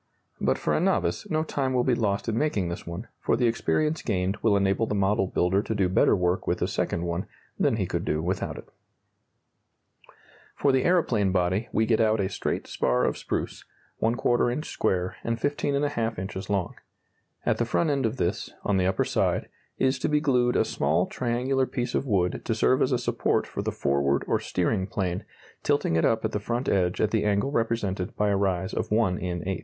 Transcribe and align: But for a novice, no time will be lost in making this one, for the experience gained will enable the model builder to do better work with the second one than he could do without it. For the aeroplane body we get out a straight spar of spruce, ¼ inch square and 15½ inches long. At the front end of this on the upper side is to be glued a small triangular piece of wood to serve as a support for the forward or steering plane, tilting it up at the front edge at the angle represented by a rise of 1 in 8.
But 0.39 0.57
for 0.57 0.73
a 0.73 0.79
novice, 0.79 1.29
no 1.29 1.43
time 1.43 1.73
will 1.75 1.83
be 1.83 1.93
lost 1.93 2.27
in 2.27 2.35
making 2.35 2.69
this 2.69 2.87
one, 2.87 3.07
for 3.19 3.37
the 3.37 3.45
experience 3.45 4.01
gained 4.01 4.37
will 4.37 4.57
enable 4.57 4.87
the 4.87 4.95
model 4.95 5.27
builder 5.27 5.61
to 5.61 5.75
do 5.75 5.87
better 5.89 6.15
work 6.15 6.47
with 6.47 6.57
the 6.57 6.67
second 6.67 7.03
one 7.03 7.27
than 7.59 7.75
he 7.75 7.85
could 7.85 8.03
do 8.03 8.19
without 8.19 8.57
it. 8.57 8.67
For 10.55 10.71
the 10.71 10.85
aeroplane 10.85 11.31
body 11.31 11.69
we 11.71 11.85
get 11.85 12.01
out 12.01 12.19
a 12.19 12.29
straight 12.29 12.65
spar 12.65 13.05
of 13.05 13.15
spruce, 13.15 13.63
¼ 14.01 14.51
inch 14.51 14.69
square 14.71 15.17
and 15.23 15.37
15½ 15.39 16.17
inches 16.17 16.49
long. 16.49 16.73
At 17.45 17.59
the 17.59 17.65
front 17.65 17.91
end 17.91 18.07
of 18.07 18.17
this 18.17 18.49
on 18.63 18.77
the 18.77 18.87
upper 18.87 19.05
side 19.05 19.49
is 19.77 19.99
to 19.99 20.09
be 20.09 20.19
glued 20.19 20.55
a 20.55 20.65
small 20.65 21.05
triangular 21.05 21.67
piece 21.67 21.93
of 21.93 22.07
wood 22.07 22.41
to 22.45 22.55
serve 22.55 22.81
as 22.81 22.91
a 22.91 22.97
support 22.97 23.45
for 23.45 23.61
the 23.61 23.71
forward 23.71 24.23
or 24.27 24.39
steering 24.39 24.87
plane, 24.87 25.25
tilting 25.61 25.95
it 25.95 26.05
up 26.05 26.25
at 26.25 26.31
the 26.31 26.39
front 26.39 26.67
edge 26.67 26.99
at 26.99 27.11
the 27.11 27.23
angle 27.23 27.51
represented 27.51 28.17
by 28.17 28.29
a 28.29 28.35
rise 28.35 28.73
of 28.73 28.89
1 28.89 29.19
in 29.19 29.47
8. 29.47 29.59